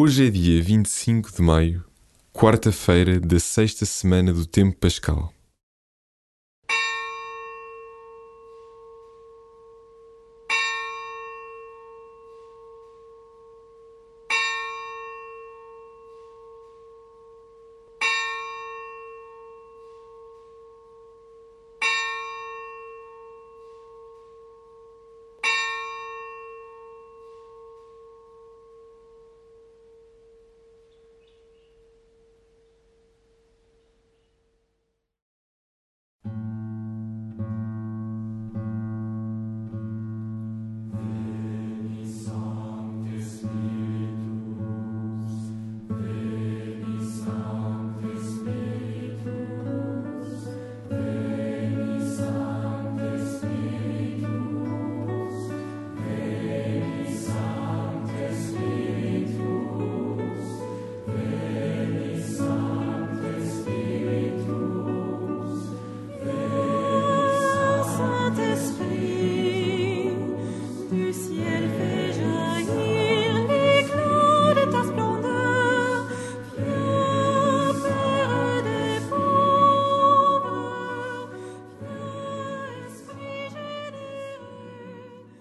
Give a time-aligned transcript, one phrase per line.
[0.00, 1.84] Hoje é dia 25 de maio,
[2.32, 5.32] quarta-feira da sexta semana do Tempo Pascal.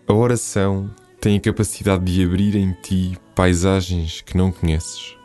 [0.09, 5.17] A oração tem a capacidade de abrir em ti paisagens que não conheces.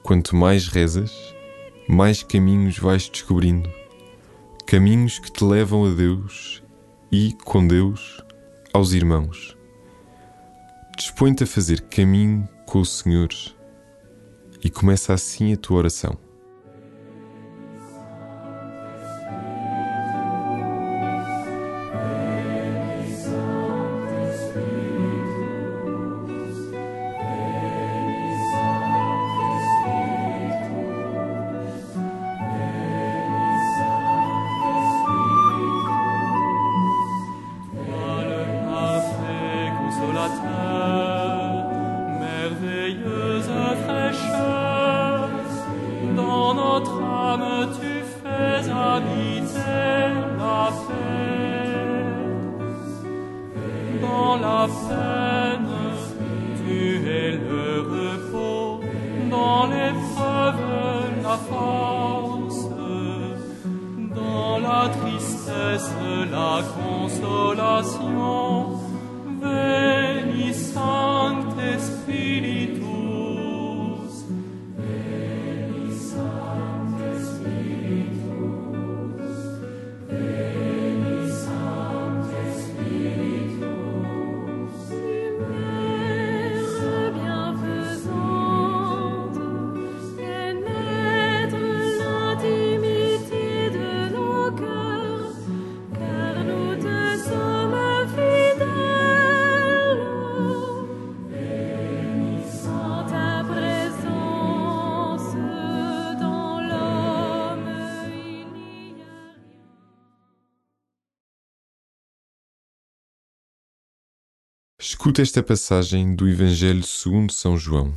[0.00, 1.10] Quanto mais rezas,
[1.88, 3.68] mais caminhos vais descobrindo.
[4.64, 6.62] Caminhos que te levam a Deus
[7.10, 8.22] e, com Deus,
[8.72, 9.56] aos irmãos.
[10.96, 13.30] Dispõe-te a fazer caminho com o Senhor
[14.62, 16.16] e começa assim a tua oração.
[54.10, 55.74] Dans la peine,
[56.60, 56.78] tu
[57.20, 58.80] es le repos,
[59.30, 60.62] dans l'épreuve,
[61.22, 62.62] la force,
[64.20, 65.90] dans la tristesse,
[66.36, 68.48] la consolation.
[69.40, 70.52] Veni
[115.00, 117.94] Escuta esta passagem do Evangelho segundo São João.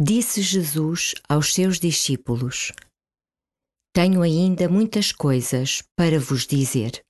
[0.00, 2.70] Disse Jesus aos seus discípulos:
[3.92, 7.04] Tenho ainda muitas coisas para vos dizer,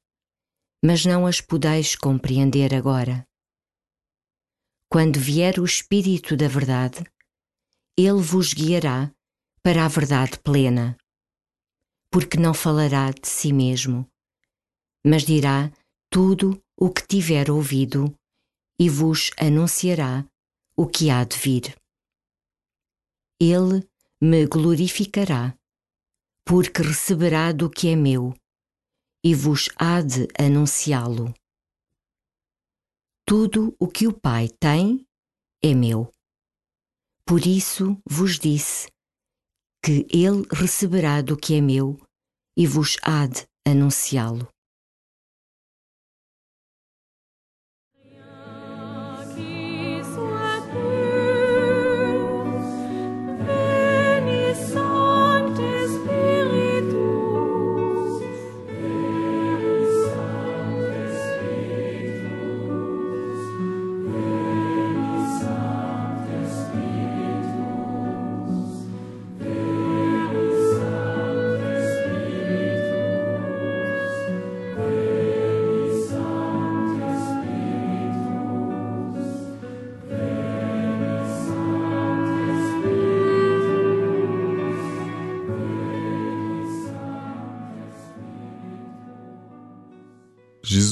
[0.82, 3.26] mas não as podeis compreender agora.
[4.90, 7.04] Quando vier o Espírito da Verdade,
[7.94, 9.12] ele vos guiará
[9.62, 10.96] para a verdade plena,
[12.10, 14.08] porque não falará de si mesmo,
[15.04, 15.70] mas dirá
[16.10, 18.16] tudo o que tiver ouvido
[18.78, 20.26] e vos anunciará
[20.76, 21.76] o que há de vir.
[23.41, 23.87] Ele
[24.20, 25.56] me glorificará,
[26.44, 28.34] porque receberá do que é meu
[29.25, 31.34] e vos há de anunciá-lo.
[33.26, 35.04] Tudo o que o Pai tem
[35.62, 36.12] é meu.
[37.27, 38.89] Por isso vos disse
[39.84, 42.00] que ele receberá do que é meu
[42.56, 44.48] e vos há de anunciá-lo.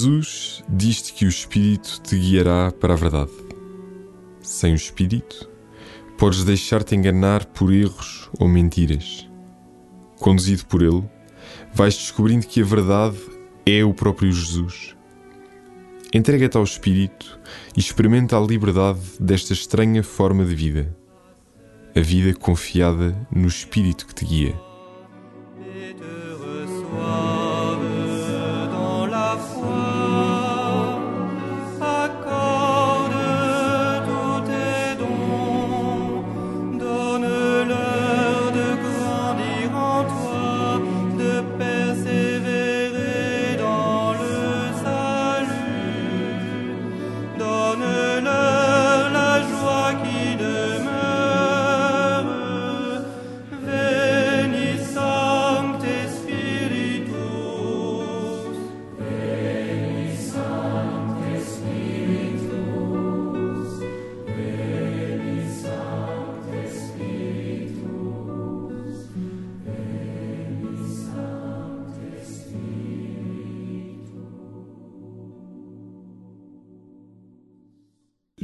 [0.05, 3.31] Jesus diz-te que o Espírito te guiará para a verdade.
[4.43, 5.49] Sem o Espírito,
[6.19, 9.27] podes deixar-te enganar por erros ou mentiras.
[10.19, 11.03] Conduzido por Ele,
[11.73, 13.17] vais descobrindo que a verdade
[13.65, 14.95] é o próprio Jesus.
[16.13, 17.41] Entrega-te ao Espírito
[17.75, 20.95] e experimenta a liberdade desta estranha forma de vida.
[21.97, 24.61] A vida confiada no Espírito que te guia.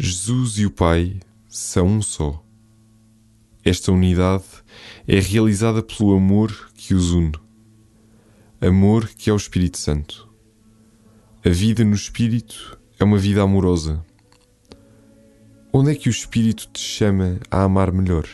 [0.02, 2.42] Jesus e o Pai são um só.
[3.62, 4.44] Esta unidade
[5.06, 7.32] é realizada pelo amor que os une.
[8.62, 10.26] Amor que é o Espírito Santo.
[11.44, 14.02] A vida no Espírito é uma vida amorosa.
[15.70, 18.26] Onde é que o Espírito te chama a amar melhor?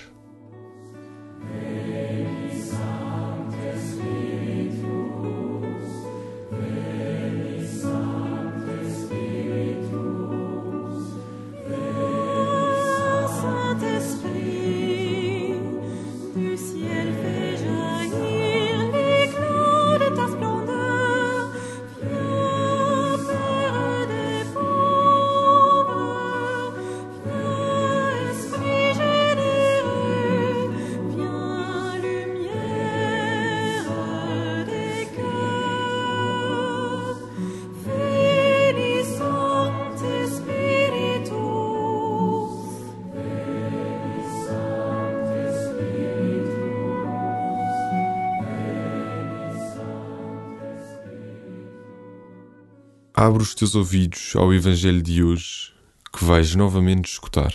[53.18, 55.74] Abre os teus ouvidos ao Evangelho de hoje
[56.12, 57.50] que vais novamente escutar.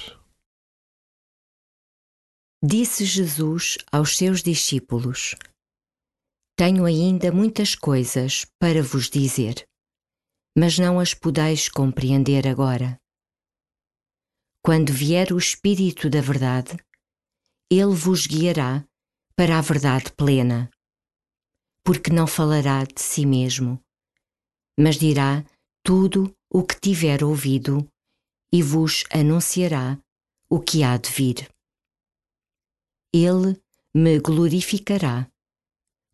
[2.64, 5.36] Disse Jesus aos seus discípulos:
[6.58, 9.64] Tenho ainda muitas coisas para vos dizer,
[10.58, 12.98] mas não as podeis compreender agora.
[14.66, 16.76] Quando vier o Espírito da Verdade,
[17.70, 18.84] ele vos guiará
[19.36, 20.72] para a verdade plena,
[21.86, 23.80] porque não falará de si mesmo,
[24.80, 25.46] mas dirá
[25.84, 27.88] tudo o que tiver ouvido
[28.54, 30.00] e vos anunciará
[30.50, 31.50] o que há de vir.
[33.14, 33.60] Ele
[33.94, 35.30] me glorificará,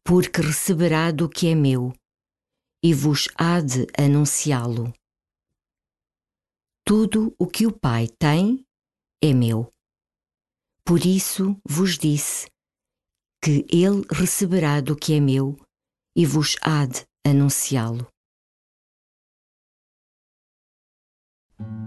[0.04, 1.94] porque receberá do que é meu
[2.84, 4.94] e vos há de anunciá-lo.
[6.86, 8.66] Tudo o que o Pai tem
[9.22, 9.72] é meu.
[10.86, 12.48] Por isso vos disse
[13.44, 15.60] que ele receberá do que é meu
[16.16, 18.08] e vos há de anunciá-lo.
[21.60, 21.87] Thank you.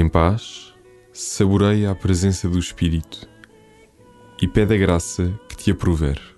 [0.00, 0.72] Em paz,
[1.12, 3.28] saboreia a presença do Espírito
[4.40, 6.37] e pede a graça que te aprover.